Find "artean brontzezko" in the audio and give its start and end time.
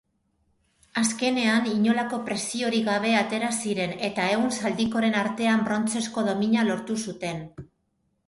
5.21-6.23